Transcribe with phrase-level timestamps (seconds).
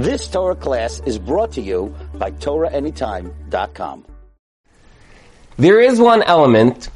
[0.00, 4.06] This Torah class is brought to you by TorahAnytime.com.
[5.58, 6.88] There is one element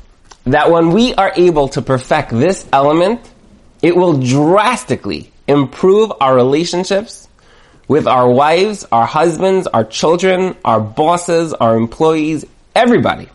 [0.44, 3.20] that when we are able to perfect this element,
[3.82, 7.28] it will drastically improve our relationships
[7.88, 13.28] with our wives, our husbands, our children, our bosses, our employees, everybody.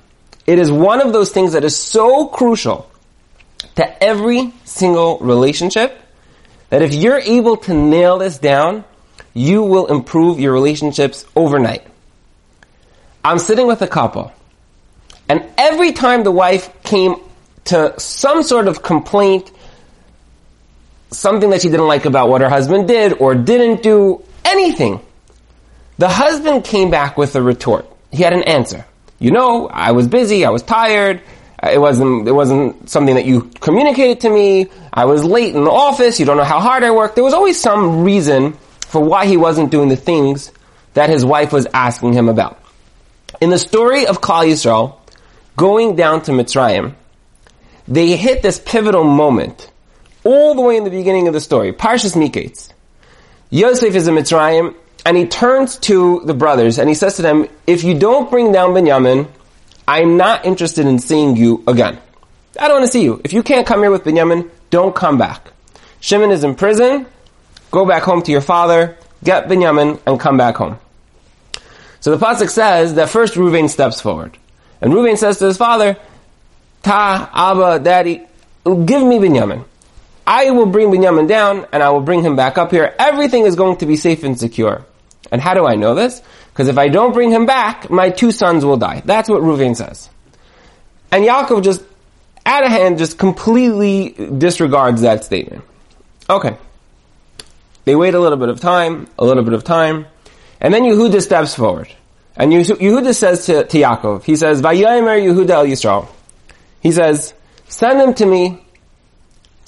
[0.47, 2.89] It is one of those things that is so crucial
[3.75, 5.95] to every single relationship
[6.71, 8.83] that if you're able to nail this down,
[9.39, 11.87] you will improve your relationships overnight.
[13.23, 14.33] I'm sitting with a couple,
[15.29, 17.15] and every time the wife came
[17.65, 19.49] to some sort of complaint,
[21.11, 24.99] something that she didn't like about what her husband did or didn't do, anything,
[25.97, 27.85] the husband came back with a retort.
[28.11, 28.85] He had an answer.
[29.19, 31.21] You know, I was busy, I was tired,
[31.63, 35.63] uh, it wasn't, it wasn't something that you communicated to me, I was late in
[35.63, 37.15] the office, you don't know how hard I worked.
[37.15, 38.57] There was always some reason
[38.89, 40.51] for why he wasn't doing the things
[40.95, 42.61] that his wife was asking him about.
[43.39, 44.97] In the story of Klal Yisrael,
[45.55, 46.95] going down to Mitzrayim,
[47.87, 49.71] they hit this pivotal moment,
[50.23, 52.71] all the way in the beginning of the story, Parshas Miketz.
[53.49, 54.75] Yosef is in Mitzrayim,
[55.05, 58.51] and he turns to the brothers and he says to them, if you don't bring
[58.51, 59.27] down Benjamin,
[59.87, 61.99] I'm not interested in seeing you again.
[62.59, 63.21] I don't want to see you.
[63.23, 65.51] If you can't come here with Benjamin, don't come back.
[65.99, 67.05] Shimon is in prison,
[67.71, 70.79] go back home to your father, get Benjamin, and come back home.
[71.99, 74.37] So the Pasuk says that first Ruvain steps forward.
[74.81, 75.97] And Ruvain says to his father,
[76.83, 78.25] Ta, Abba, Daddy,
[78.63, 79.65] give me Benjamin.
[80.25, 82.93] I will bring Binyamin down and I will bring him back up here.
[82.99, 84.85] Everything is going to be safe and secure.
[85.31, 86.21] And how do I know this?
[86.51, 89.01] Because if I don't bring him back, my two sons will die.
[89.03, 90.07] That's what Ruvain says.
[91.11, 91.81] And Yaakov just,
[92.45, 95.63] out of hand, just completely disregards that statement.
[96.29, 96.55] Okay.
[97.89, 100.05] They wait a little bit of time, a little bit of time,
[100.61, 101.89] and then Yehuda steps forward.
[102.35, 106.07] And Yehuda says to, to Yaakov, he says, Vayomer Yehuda el Yisrael.
[106.81, 107.33] He says,
[107.67, 108.61] send him to me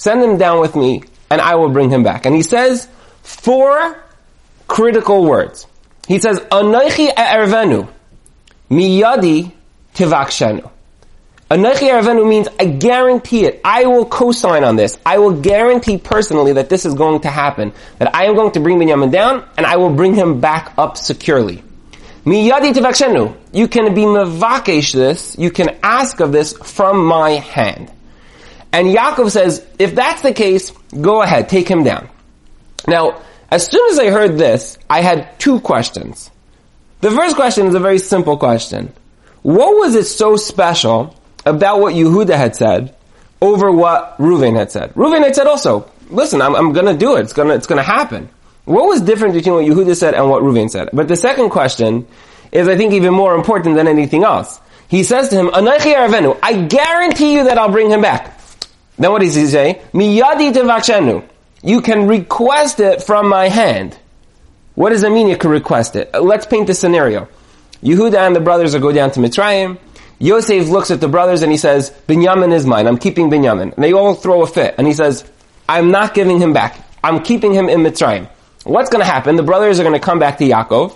[0.01, 2.25] Send him down with me, and I will bring him back.
[2.25, 2.87] And he says
[3.21, 4.03] four
[4.67, 5.67] critical words.
[6.07, 7.87] He says, Anoichi ervenu,
[8.71, 9.51] miyadi
[9.93, 10.71] tivakshenu.
[11.51, 13.59] Anoichi ervenu means I guarantee it.
[13.65, 14.97] I will co-sign on this.
[15.05, 17.73] I will guarantee personally that this is going to happen.
[17.99, 20.95] That I am going to bring Binyamin down, and I will bring him back up
[20.95, 21.61] securely.
[22.23, 23.35] Miyadi tivakshenu.
[23.51, 27.91] You can be mevakesh this, you can ask of this from my hand.
[28.71, 32.07] And Yaakov says, if that's the case, go ahead, take him down.
[32.87, 36.31] Now, as soon as I heard this, I had two questions.
[37.01, 38.93] The first question is a very simple question.
[39.41, 41.13] What was it so special
[41.45, 42.95] about what Yehuda had said
[43.41, 44.93] over what Reuven had said?
[44.93, 47.21] Reuven had said also, listen, I'm, I'm gonna do it.
[47.21, 48.29] It's gonna, it's gonna happen.
[48.65, 50.89] What was different between what Yehuda said and what Reuven said?
[50.93, 52.07] But the second question
[52.51, 54.59] is, I think, even more important than anything else.
[54.87, 58.39] He says to him, I guarantee you that I'll bring him back.
[58.97, 59.81] Then what does he say?
[59.93, 61.23] Miyadi tevakshenu.
[61.63, 63.97] You can request it from my hand.
[64.75, 66.13] What does it mean you can request it?
[66.13, 67.27] Let's paint the scenario.
[67.81, 69.77] Yehuda and the brothers are go down to Mitzrayim.
[70.21, 72.85] Yosef looks at the brothers and he says, Binyamin is mine.
[72.85, 73.73] I'm keeping Binyamin.
[73.73, 74.75] And they all throw a fit.
[74.77, 75.27] And he says,
[75.67, 76.79] I'm not giving him back.
[77.03, 78.29] I'm keeping him in Mitzrayim.
[78.63, 79.35] What's going to happen?
[79.35, 80.95] The brothers are going to come back to Yaakov.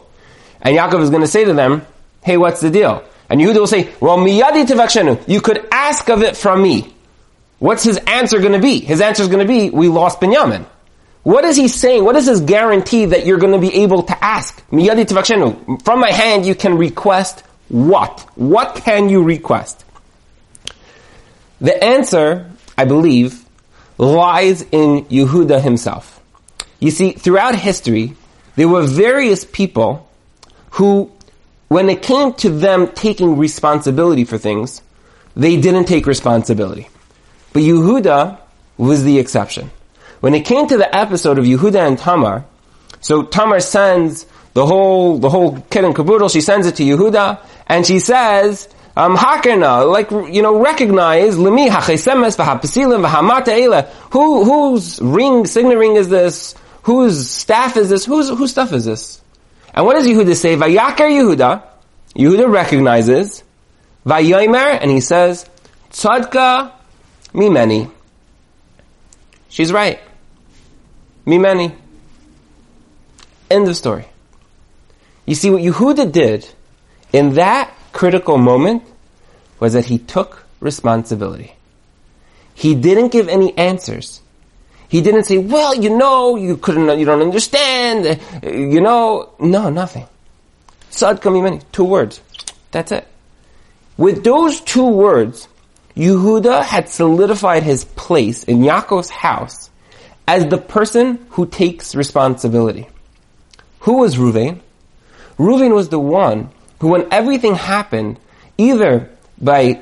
[0.62, 1.88] And Yaakov is going to say to them,
[2.24, 3.04] hey, what's the deal?
[3.28, 5.28] And Yehuda will say, well, miyadi tevakshenu.
[5.28, 6.94] You could ask of it from me.
[7.58, 8.80] What's his answer going to be?
[8.80, 10.68] His answer is going to be, we lost Binyamin.
[11.24, 12.06] What is he saying?
[12.06, 14.64] What is his guarantee that you're going to be able to ask?
[14.70, 15.84] Miyadi tevakshenu.
[15.84, 18.22] From my hand you can request what?
[18.36, 19.84] What can you request?
[21.60, 23.44] The answer, I believe,
[23.98, 26.22] lies in Yehuda himself.
[26.80, 28.16] You see, throughout history,
[28.56, 30.10] there were various people
[30.72, 31.12] who,
[31.68, 34.82] when it came to them taking responsibility for things,
[35.36, 36.90] they didn't take responsibility.
[37.54, 38.38] But Yehuda
[38.78, 39.72] was the exception.
[40.20, 42.46] When it came to the episode of Yehuda and Tamar,
[43.00, 47.40] so Tamar sends the whole, the whole kit and caboodle, she sends it to Yehuda,
[47.68, 55.02] and she says, um, hakerna, like, you know, recognize, limi hachesemes v'hapesilim v'hamata who, whose
[55.02, 56.56] ring, signet ring is this?
[56.84, 58.06] Whose staff is this?
[58.06, 59.22] Whose, whose stuff is this?
[59.74, 60.56] And what does Yehuda say?
[60.56, 61.62] Vayaker Yehuda,
[62.16, 63.44] Yehuda recognizes,
[64.06, 65.50] Vayomer, and he says,
[65.90, 66.72] Tzadka
[67.34, 67.92] mimeni.
[69.50, 70.00] She's right.
[71.26, 71.76] Mimeni.
[73.52, 74.06] End of story.
[75.26, 76.48] You see, what Yehuda did
[77.12, 78.84] in that critical moment
[79.60, 81.54] was that he took responsibility.
[82.54, 84.22] He didn't give any answers.
[84.88, 89.70] He didn't say, well, you know, you couldn't, you don't understand, uh, you know, no,
[89.70, 90.08] nothing.
[90.92, 92.22] Mimeni, two words.
[92.72, 93.08] That's it.
[93.98, 95.48] With those two words,
[95.96, 99.70] Yehuda had solidified his place in Yaakov's house
[100.28, 102.88] as the person who takes responsibility.
[103.82, 104.62] Who was Ruvain?
[105.38, 106.50] Ruvain was the one
[106.80, 108.20] who, when everything happened,
[108.58, 109.10] either
[109.40, 109.82] by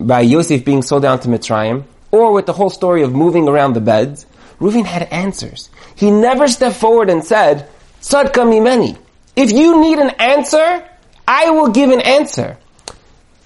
[0.00, 3.74] by Yosef being sold down to Mitzrayim, or with the whole story of moving around
[3.74, 4.26] the beds,
[4.58, 5.70] Ruvain had answers.
[5.94, 7.68] He never stepped forward and said,
[8.00, 8.98] Tzadka mimeni.
[9.36, 10.88] If you need an answer,
[11.26, 12.56] I will give an answer.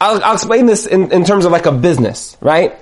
[0.01, 2.77] I'll, I'll explain this in, in terms of like a business, right?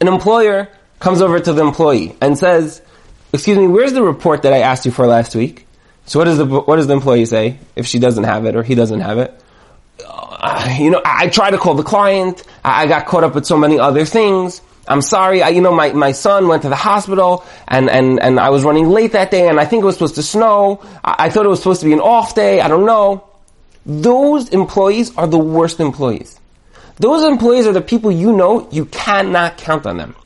[0.00, 0.68] An employer
[0.98, 2.82] comes over to the employee and says,
[3.32, 5.66] excuse me, where's the report that I asked you for last week?
[6.06, 8.62] So what does the, what does the employee say if she doesn't have it or
[8.62, 9.38] he doesn't have it?
[10.04, 12.42] Uh, you know, I, I to call the client.
[12.64, 14.60] I, I got caught up with so many other things.
[14.88, 18.40] I'm sorry, I, you know, my, my son went to the hospital and, and, and
[18.40, 20.82] I was running late that day and I think it was supposed to snow.
[21.04, 22.60] I, I thought it was supposed to be an off day.
[22.60, 23.28] I don't know.
[23.86, 26.38] Those employees are the worst employees.
[26.96, 30.16] Those employees are the people you know you cannot count on them.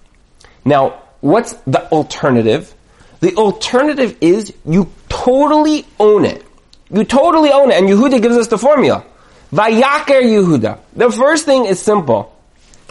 [0.65, 2.75] Now, what's the alternative?
[3.21, 4.91] The alternative is you
[5.27, 6.45] totally own it.
[6.89, 7.79] You totally own it.
[7.79, 9.05] And Yehuda gives us the formula.
[9.53, 10.79] Vayaker Yehuda.
[10.95, 12.33] The first thing is simple.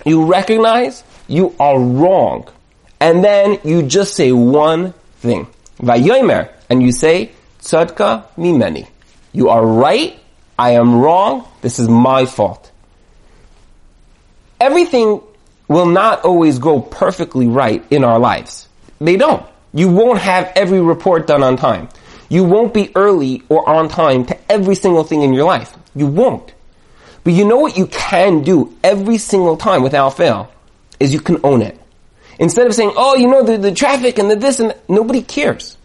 [0.05, 2.49] You recognize you are wrong.
[2.99, 5.47] And then you just say one thing.
[5.79, 6.49] Vayomer.
[6.69, 8.87] And you say, Tzadka mimeni.
[9.31, 10.19] You are right.
[10.59, 11.47] I am wrong.
[11.61, 12.69] This is my fault.
[14.59, 15.21] Everything
[15.69, 18.67] will not always go perfectly right in our lives.
[18.99, 19.45] They don't.
[19.73, 21.89] You won't have every report done on time.
[22.35, 25.73] You won't be early or on time to every single thing in your life.
[25.95, 26.53] You won't.
[27.23, 30.51] But you know what you can do every single time without fail?
[30.99, 31.79] Is you can own it.
[32.37, 35.21] Instead of saying, oh, you know, the, the traffic and the this and that, nobody
[35.21, 35.77] cares.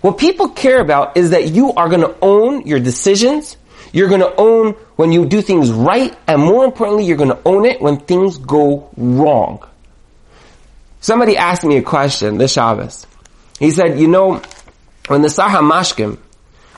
[0.00, 3.56] What people care about is that you are going to own your decisions.
[3.92, 6.12] You're going to own when you do things right.
[6.26, 9.64] And more importantly, you're going to own it when things go wrong.
[11.00, 13.06] Somebody asked me a question this Shabbos.
[13.60, 14.42] He said, you know,
[15.08, 16.18] when the Sar HaMashkim,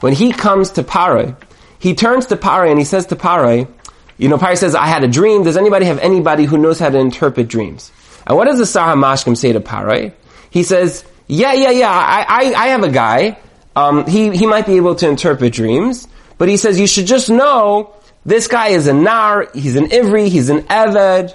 [0.00, 1.36] when he comes to Paray,
[1.78, 3.68] he turns to Paray and he says to Paray,
[4.16, 5.42] you know, Paray says, I had a dream.
[5.42, 7.92] Does anybody have anybody who knows how to interpret dreams?
[8.26, 10.12] And what does the Sar HaMashkim say to Paray?
[10.50, 13.38] He says, yeah, yeah, yeah, I, I, I have a guy.
[13.76, 16.06] Um, he, he might be able to interpret dreams,
[16.38, 17.94] but he says you should just know
[18.24, 21.34] this guy is a nar, he's an ivri, he's an eved.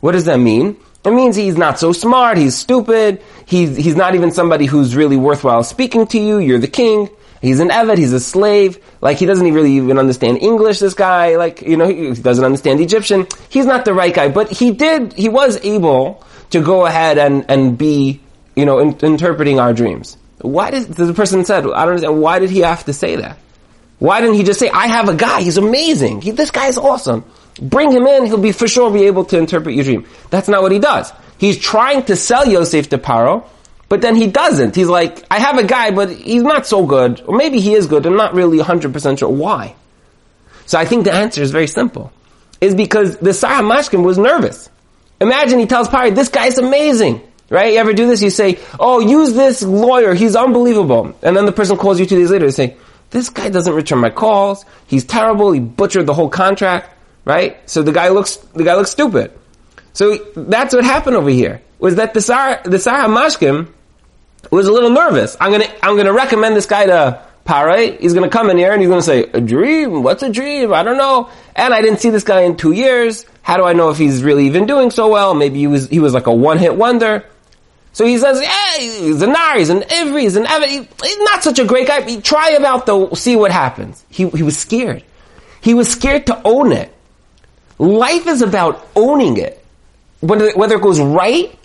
[0.00, 0.76] What does that mean?
[1.06, 5.16] It means he's not so smart, he's stupid, he's, he's not even somebody who's really
[5.16, 7.08] worthwhile speaking to you, you're the king.
[7.40, 11.36] He's an Eved, he's a slave, like he doesn't really even understand English, this guy,
[11.36, 13.28] like, you know, he doesn't understand Egyptian.
[13.48, 17.44] He's not the right guy, but he did, he was able to go ahead and,
[17.48, 18.20] and be,
[18.56, 20.16] you know, in, interpreting our dreams.
[20.40, 23.38] Why did, the person said, I don't understand, why did he have to say that?
[24.00, 26.78] Why didn't he just say, I have a guy, he's amazing, he, this guy is
[26.78, 27.24] awesome.
[27.60, 30.06] Bring him in, he'll be for sure be able to interpret your dream.
[30.30, 31.12] That's not what he does.
[31.38, 33.46] He's trying to sell Yosef to Paro,
[33.88, 34.74] but then he doesn't.
[34.74, 37.22] He's like, I have a guy, but he's not so good.
[37.26, 38.04] Or maybe he is good.
[38.04, 39.74] I'm not really 100% sure why.
[40.66, 42.12] So I think the answer is very simple.
[42.60, 44.68] Is because the Sar HaMashkim was nervous.
[45.20, 47.22] Imagine he tells Pari, this guy's amazing.
[47.48, 47.74] Right?
[47.74, 48.22] You ever do this?
[48.22, 50.14] You say, oh, use this lawyer.
[50.14, 51.16] He's unbelievable.
[51.22, 52.76] And then the person calls you two days later and say,
[53.10, 54.64] this guy doesn't return my calls.
[54.88, 55.52] He's terrible.
[55.52, 56.95] He butchered the whole contract.
[57.26, 57.68] Right?
[57.68, 59.32] So the guy looks, the guy looks stupid.
[59.92, 61.60] So that's what happened over here.
[61.78, 63.68] Was that the Sar, the Sar HaMashkim
[64.50, 65.36] was a little nervous.
[65.40, 67.98] I'm gonna, I'm gonna recommend this guy to Paray.
[68.00, 70.02] He's gonna come in here and he's gonna say, a dream?
[70.02, 70.72] What's a dream?
[70.72, 71.28] I don't know.
[71.54, 73.26] And I didn't see this guy in two years.
[73.42, 75.34] How do I know if he's really even doing so well?
[75.34, 77.24] Maybe he was, he was like a one-hit wonder.
[77.92, 81.42] So he says, yeah, he's a nar, he's an ivri, he's an eved, he's not
[81.42, 82.20] such a great guy.
[82.20, 84.04] Try him out though, see what happens.
[84.10, 85.02] He, he was scared.
[85.62, 86.92] He was scared to own it.
[87.78, 89.62] Life is about owning it.
[90.20, 91.56] Whether, whether it goes right,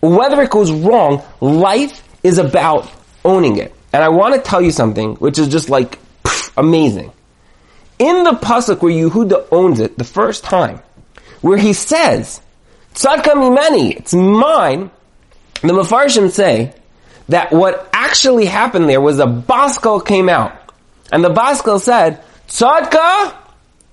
[0.00, 2.90] whether it goes wrong, life is about
[3.24, 3.74] owning it.
[3.92, 7.12] And I want to tell you something, which is just like pff, amazing.
[7.98, 10.80] In the pasuk where Yehuda owns it the first time,
[11.40, 12.40] where he says,
[12.94, 14.90] "Tzadka mimeni," it's mine.
[15.62, 16.72] The Mefarshim say
[17.28, 20.52] that what actually happened there was a Bas Kol came out,
[21.12, 23.34] and the Bas Kol said, "Tzadka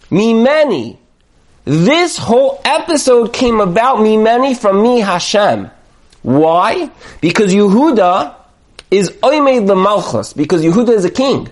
[0.10, 0.98] mimeni."
[1.67, 5.69] This whole episode came about mimeni from me Hashem.
[6.21, 6.89] Why?
[7.19, 8.36] Because Yehuda
[8.89, 11.51] is Oimed the Malchus, because Yehuda is a king.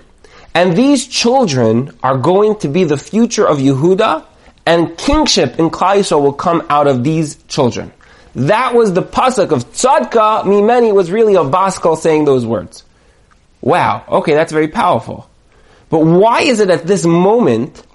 [0.53, 4.23] And these children are going to be the future of Yehuda,
[4.65, 7.91] and kingship in Klal will come out of these children.
[8.35, 12.85] that was the pasuk of tzadka mimeni was really a Bas Kol saying those words.
[13.59, 15.29] Wow, okay, that's very powerful.
[15.89, 17.85] But why is it at this moment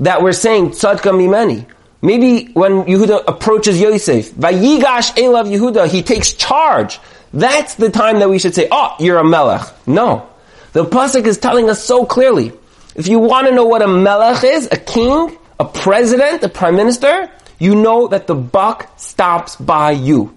[0.00, 1.66] that we're saying tzadka mimeni?
[2.02, 6.98] Maybe when Yehuda approaches Yosef, vayigash elav Yehuda, he takes charge.
[7.32, 9.66] That's the time that we should say, oh, you're a melech.
[9.86, 10.28] No.
[10.72, 12.52] The pasuk is telling us so clearly.
[12.94, 16.74] If you want to know what a melech is, a king, a president, a prime
[16.74, 20.34] minister, you know that the buck stops by you.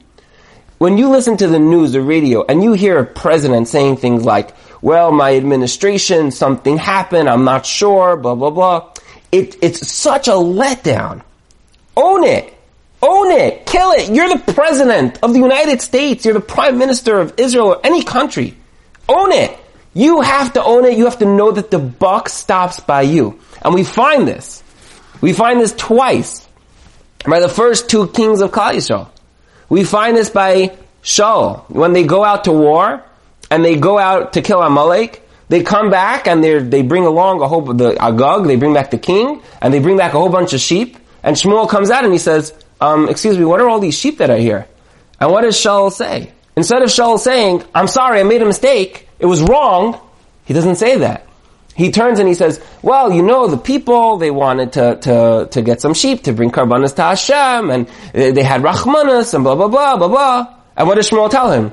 [0.77, 4.25] When you listen to the news or radio and you hear a president saying things
[4.25, 8.92] like, well, my administration, something happened, I'm not sure, blah, blah, blah.
[9.33, 11.23] It, it's such a letdown.
[11.97, 12.53] Own it.
[13.01, 13.65] Own it.
[13.65, 14.11] Kill it.
[14.11, 16.23] You're the president of the United States.
[16.23, 18.55] You're the prime minister of Israel or any country.
[19.09, 19.57] Own it.
[19.95, 20.99] You have to own it.
[20.99, 23.39] You have to know that the buck stops by you.
[23.63, 24.61] And we find this.
[25.19, 26.47] We find this twice
[27.25, 29.09] by the first two kings of Yisrael.
[29.67, 31.67] We find this by Shaul.
[31.71, 33.03] When they go out to war
[33.49, 37.41] and they go out to kill Amalek, they come back and they they bring along
[37.41, 38.45] a whole the Agag.
[38.45, 40.97] They bring back the king and they bring back a whole bunch of sheep.
[41.21, 44.17] And Shmuel comes out and he says, um, "Excuse me, what are all these sheep
[44.17, 44.67] that are here?"
[45.19, 46.31] And what does Shaul say?
[46.55, 49.99] Instead of Shaul saying, "I'm sorry, I made a mistake," it was wrong,
[50.45, 51.27] he doesn't say that.
[51.75, 55.61] He turns and he says, well, you know, the people, they wanted to, to, to
[55.61, 59.67] get some sheep to bring karbanas to Hashem, and they had rachmanas, and blah, blah,
[59.67, 60.55] blah, blah, blah.
[60.77, 61.71] And what does Shmuel tell him?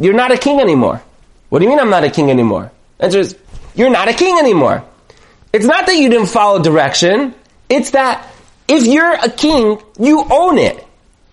[0.00, 1.02] You're not a king anymore.
[1.50, 2.70] What do you mean I'm not a king anymore?
[3.00, 3.36] Answer is,
[3.74, 4.84] you're not a king anymore.
[5.52, 7.34] It's not that you didn't follow direction,
[7.68, 8.26] it's that
[8.66, 10.84] if you're a king, you own it.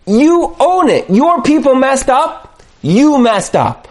[0.08, 1.10] You own it.
[1.10, 3.88] Your people messed up, you messed up.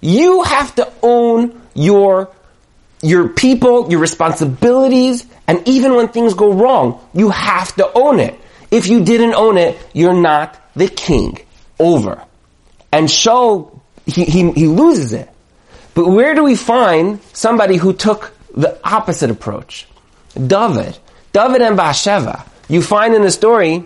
[0.00, 2.30] You have to own your,
[3.02, 8.38] your people, your responsibilities, and even when things go wrong, you have to own it.
[8.70, 11.38] If you didn't own it, you're not the king.
[11.78, 12.22] Over.
[12.92, 15.29] And Shaul, he, he, he loses it.
[16.00, 19.86] But where do we find somebody who took the opposite approach?
[20.34, 20.96] David.
[21.34, 22.46] David and Bathsheba.
[22.70, 23.84] You find in the story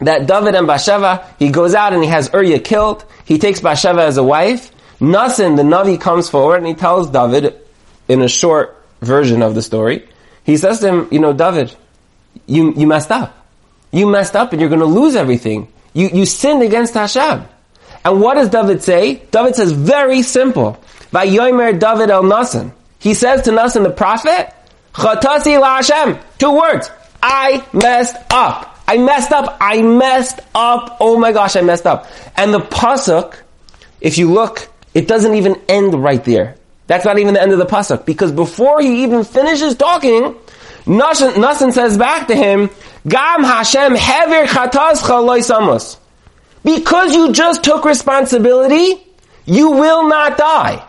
[0.00, 3.04] that David and Bathsheba, he goes out and he has Uriah killed.
[3.24, 4.70] He takes Bathsheba as a wife.
[5.00, 7.60] Nasan, the Navi, comes forward and he tells David,
[8.06, 10.06] in a short version of the story,
[10.44, 11.74] he says to him, you know, David,
[12.46, 13.36] you, you messed up.
[13.90, 15.66] You messed up and you're going to lose everything.
[15.94, 17.44] You, you sinned against Hashem.
[18.04, 19.16] And what does David say?
[19.32, 20.78] David says very simple.
[21.14, 22.72] Vayomer David el Nasan.
[22.98, 24.52] He says to Nasan the prophet,
[24.92, 26.18] Chatasi la Hashem.
[26.38, 26.90] Two words.
[27.22, 28.78] I messed up.
[28.88, 29.56] I messed up.
[29.60, 30.96] I messed up.
[31.00, 32.06] Oh my gosh, I messed up.
[32.36, 33.36] And the pasuk,
[34.00, 36.56] if you look it doesn't even end right there.
[36.86, 40.36] That's not even the end of the pasuk because before he even finishes talking,
[40.84, 42.70] Nasan, says back to him,
[43.08, 45.98] "Gam Hashem hever chatas
[46.62, 49.02] Because you just took responsibility,
[49.46, 50.84] you will not die.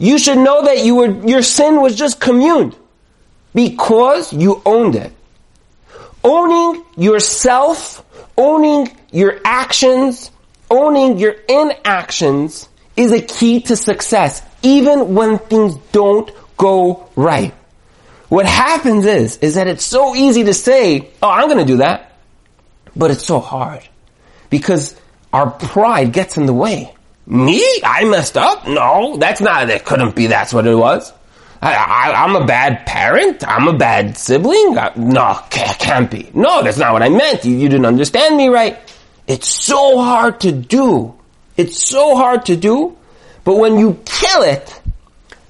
[0.00, 2.74] You should know that you were your sin was just communed
[3.54, 5.12] because you owned it.
[6.24, 8.02] Owning yourself,
[8.36, 10.30] owning your actions,
[10.70, 12.66] owning your inactions
[12.96, 17.52] is a key to success, even when things don't go right.
[18.30, 22.12] What happens is, is that it's so easy to say, oh, I'm gonna do that.
[22.96, 23.86] But it's so hard.
[24.48, 24.98] Because
[25.30, 26.94] our pride gets in the way.
[27.30, 27.64] Me?
[27.84, 28.66] I messed up?
[28.66, 31.12] No, that's not, it couldn't be that's what it was.
[31.62, 33.46] I, am a bad parent?
[33.46, 34.76] I'm a bad sibling?
[34.76, 36.28] I, no, can't be.
[36.34, 37.44] No, that's not what I meant.
[37.44, 38.78] You, you didn't understand me right.
[39.28, 41.14] It's so hard to do.
[41.56, 42.96] It's so hard to do,
[43.44, 44.80] but when you kill it,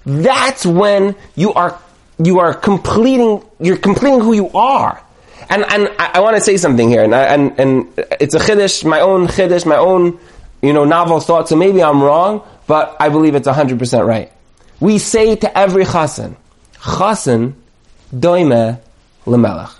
[0.04, 1.78] that's when you are
[2.18, 5.02] you are completing you're completing who you are.
[5.48, 8.84] And and I, I want to say something here, and and and it's a chiddush,
[8.84, 10.18] my own chiddush, my own
[10.62, 11.48] you know novel thought.
[11.48, 14.32] So maybe I'm wrong, but I believe it's hundred percent right.
[14.78, 16.36] We say to every chassan,
[16.74, 17.54] chassan
[18.16, 18.78] doime
[19.26, 19.76] lemelech.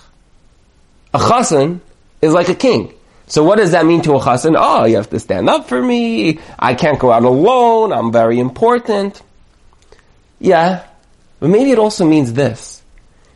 [1.14, 1.80] A chassan
[2.20, 2.94] is like a king.
[3.26, 4.56] So what does that mean to a chassan?
[4.58, 6.38] Oh, you have to stand up for me.
[6.58, 7.92] I can't go out alone.
[7.92, 9.22] I'm very important.
[10.38, 10.86] Yeah,
[11.38, 12.82] but maybe it also means this.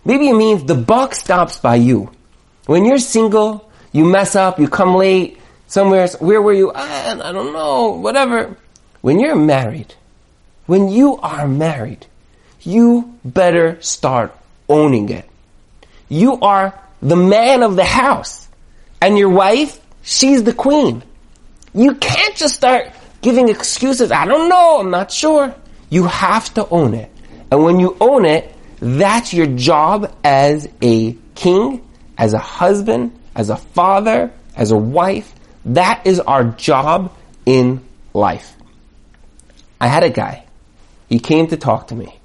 [0.05, 2.11] Maybe it means the buck stops by you.
[2.67, 5.39] When you're single, you mess up, you come late,
[5.75, 6.73] somewhere, where were you?
[6.73, 8.57] I, I don't know, whatever.
[9.01, 9.95] When you're married,
[10.67, 12.07] when you are married,
[12.61, 14.35] you better start
[14.69, 15.29] owning it.
[16.09, 18.49] You are the man of the house.
[19.03, 21.03] And your wife She's the queen.
[21.73, 24.13] You can't just start giving excuses.
[24.13, 24.81] I don't know.
[24.81, 25.55] I'm not sure.
[25.89, 27.11] You have to own it.
[27.51, 31.89] And when you own it, that's your job as a king,
[32.19, 35.34] as a husband, as a father, as a wife.
[35.67, 37.15] That is our job
[37.47, 38.55] in life.
[39.81, 40.45] I had a guy.
[41.09, 42.19] He came to talk to me.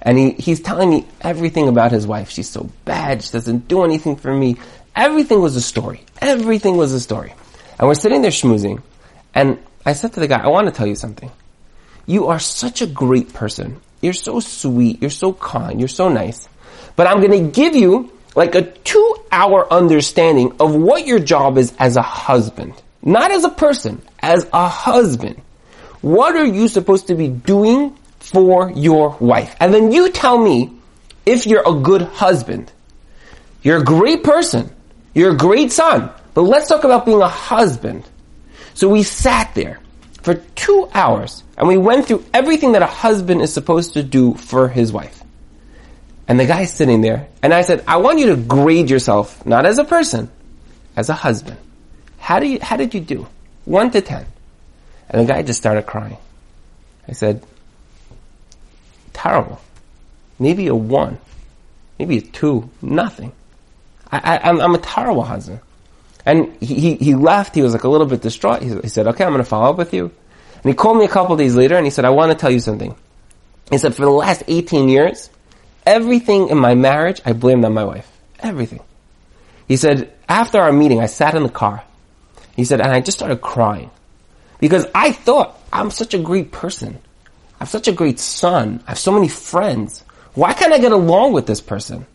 [0.00, 2.30] And he, he's telling me everything about his wife.
[2.30, 3.22] She's so bad.
[3.22, 4.56] She doesn't do anything for me.
[4.94, 6.04] Everything was a story.
[6.20, 7.34] Everything was a story.
[7.78, 8.82] And we're sitting there schmoozing.
[9.34, 11.30] And I said to the guy, I want to tell you something.
[12.06, 13.80] You are such a great person.
[14.00, 15.00] You're so sweet.
[15.00, 15.78] You're so kind.
[15.78, 16.48] You're so nice.
[16.96, 21.58] But I'm going to give you like a two hour understanding of what your job
[21.58, 22.72] is as a husband.
[23.02, 25.42] Not as a person, as a husband.
[26.02, 29.56] What are you supposed to be doing for your wife?
[29.58, 30.72] And then you tell me
[31.26, 32.70] if you're a good husband.
[33.62, 34.70] You're a great person.
[35.14, 36.08] You're a great son.
[36.34, 38.04] But let's talk about being a husband.
[38.74, 39.80] So we sat there
[40.22, 44.34] for two hours and we went through everything that a husband is supposed to do
[44.34, 45.17] for his wife.
[46.28, 49.64] And the guy's sitting there and I said, I want you to grade yourself, not
[49.64, 50.30] as a person,
[50.94, 51.56] as a husband.
[52.18, 53.26] How do you, how did you do?
[53.64, 54.26] One to ten.
[55.08, 56.18] And the guy just started crying.
[57.08, 57.42] I said,
[59.14, 59.58] terrible.
[60.38, 61.18] Maybe a one.
[61.98, 62.68] Maybe a two.
[62.82, 63.32] Nothing.
[64.12, 65.60] I, I, am a terrible husband.
[66.26, 67.54] And he, he left.
[67.54, 68.62] He was like a little bit distraught.
[68.62, 70.04] He, he said, okay, I'm going to follow up with you.
[70.62, 72.50] And he called me a couple days later and he said, I want to tell
[72.50, 72.94] you something.
[73.70, 75.30] He said, for the last 18 years,
[75.88, 78.08] everything in my marriage, I blamed on my wife.
[78.40, 78.80] Everything.
[79.66, 81.82] He said, after our meeting, I sat in the car.
[82.56, 83.90] He said, and I just started crying.
[84.60, 86.98] Because I thought, I'm such a great person.
[87.60, 88.82] I'm such a great son.
[88.86, 90.04] I have so many friends.
[90.34, 92.06] Why can't I get along with this person?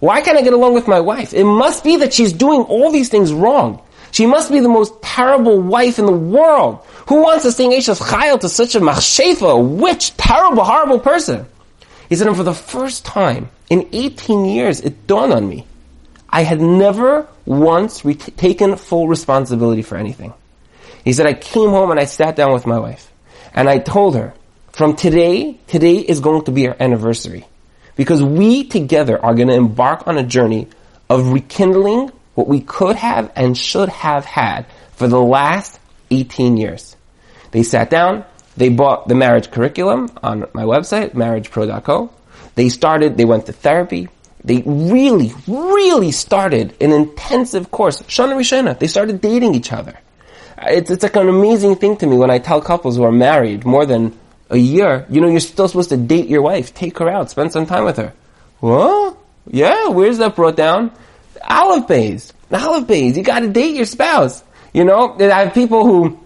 [0.00, 1.32] Why can't I get along with my wife?
[1.32, 3.82] It must be that she's doing all these things wrong.
[4.12, 6.84] She must be the most terrible wife in the world.
[7.08, 11.46] Who wants to sing Eishes Chayil to such a machshefa, a witch, terrible, horrible person?
[12.10, 15.64] He said, and for the first time in 18 years, it dawned on me.
[16.28, 20.34] I had never once re- taken full responsibility for anything.
[21.04, 23.10] He said, I came home and I sat down with my wife
[23.54, 24.34] and I told her,
[24.72, 27.46] from today, today is going to be our anniversary
[27.94, 30.66] because we together are going to embark on a journey
[31.08, 35.78] of rekindling what we could have and should have had for the last
[36.10, 36.96] 18 years.
[37.52, 38.24] They sat down,
[38.56, 42.10] they bought the marriage curriculum on my website, marriagepro.co.
[42.54, 44.08] They started, they went to therapy.
[44.42, 48.02] They really, really started an intensive course.
[48.02, 48.78] Shana Rishana.
[48.78, 49.98] They started dating each other.
[50.62, 53.64] It's, it's like an amazing thing to me when I tell couples who are married
[53.64, 54.18] more than
[54.50, 57.52] a year, you know, you're still supposed to date your wife, take her out, spend
[57.52, 58.12] some time with her.
[58.58, 59.16] What?
[59.46, 60.92] Yeah, where's that brought down?
[61.48, 62.32] Aleph Beis.
[62.52, 63.16] Aleph Beis.
[63.16, 64.42] You gotta date your spouse.
[64.74, 66.20] You know, I have people who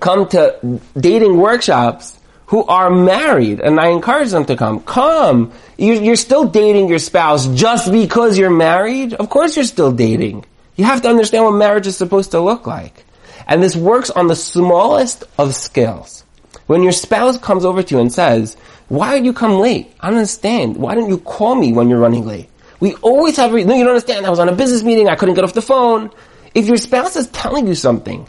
[0.00, 4.80] come to dating workshops who are married, and I encourage them to come.
[4.80, 5.52] Come.
[5.78, 9.14] You're still dating your spouse just because you're married?
[9.14, 10.44] Of course you're still dating.
[10.76, 13.04] You have to understand what marriage is supposed to look like.
[13.46, 16.24] And this works on the smallest of scales.
[16.66, 18.56] When your spouse comes over to you and says,
[18.88, 19.94] why did you come late?
[20.00, 20.76] I don't understand.
[20.76, 22.48] Why don't you call me when you're running late?
[22.80, 24.26] We always have, re- no, you don't understand.
[24.26, 25.08] I was on a business meeting.
[25.08, 26.10] I couldn't get off the phone.
[26.54, 28.28] If your spouse is telling you something,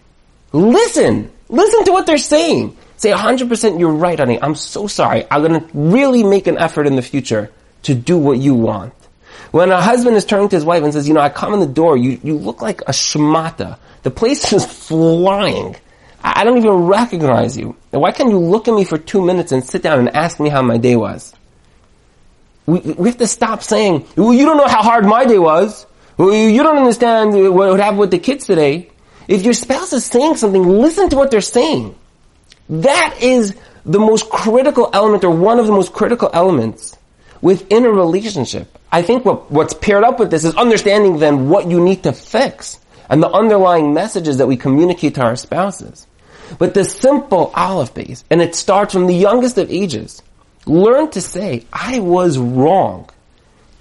[0.51, 1.31] listen.
[1.49, 2.75] Listen to what they're saying.
[2.97, 4.41] Say 100% you're right, honey.
[4.41, 5.25] I'm so sorry.
[5.29, 7.51] I'm going to really make an effort in the future
[7.83, 8.93] to do what you want.
[9.51, 11.59] When a husband is turning to his wife and says, you know, I come in
[11.59, 13.77] the door, you, you look like a shmata.
[14.03, 15.75] The place is flying.
[16.23, 17.75] I don't even recognize you.
[17.91, 20.49] Why can't you look at me for two minutes and sit down and ask me
[20.49, 21.33] how my day was?
[22.65, 25.85] We, we have to stop saying, well, you don't know how hard my day was.
[26.17, 28.89] Well, you don't understand what happened with the kids today.
[29.27, 31.95] If your spouse is saying something, listen to what they're saying.
[32.69, 36.97] That is the most critical element or one of the most critical elements
[37.41, 38.77] within a relationship.
[38.91, 42.13] I think what, what's paired up with this is understanding then what you need to
[42.13, 46.07] fix and the underlying messages that we communicate to our spouses.
[46.57, 50.21] But the simple aleph Beis, and it starts from the youngest of ages.
[50.65, 53.09] Learn to say, I was wrong.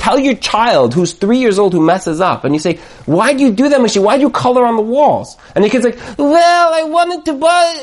[0.04, 3.42] Tell your child who's three years old who messes up, and you say, why do
[3.42, 3.96] you do that, Moshe?
[4.02, 5.38] Why do you color on the walls?
[5.54, 7.74] And the kid's like, well, I wanted to buy...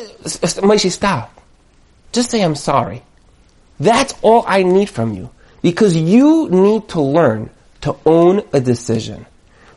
[0.62, 1.41] Moshe, stop.
[2.12, 3.01] Just say, I'm sorry.
[3.79, 5.31] That's all I need from you.
[5.63, 7.49] Because you need to learn
[7.81, 9.25] to own a decision.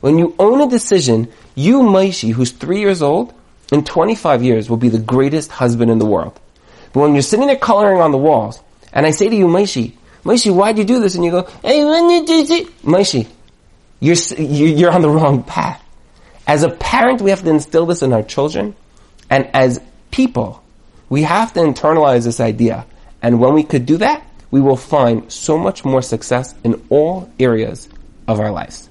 [0.02, 3.32] When you own a decision, you, Maishi, who's three years old,
[3.72, 6.38] in 25 years will be the greatest husband in the world.
[6.92, 8.60] But when you're sitting there coloring on the walls,
[8.92, 11.14] and I say to you, Maishi, Maishi, why'd you do this?
[11.14, 12.08] And you go, hey, when
[14.00, 15.82] you're, you're on the wrong path.
[16.46, 18.74] As a parent, we have to instill this in our children.
[19.30, 20.62] And as people,
[21.08, 22.86] we have to internalize this idea.
[23.22, 27.30] And when we could do that, we will find so much more success in all
[27.38, 27.88] areas
[28.28, 28.88] of our lives.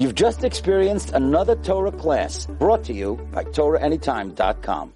[0.00, 4.92] You've just experienced another Torah class brought to you by TorahAnytime.com.